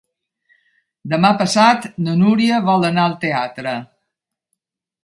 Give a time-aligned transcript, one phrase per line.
[1.13, 3.77] Demà passat na Núria vol anar al teatre.